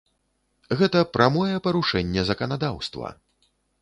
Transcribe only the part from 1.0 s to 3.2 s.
прамое парушэнне заканадаўства!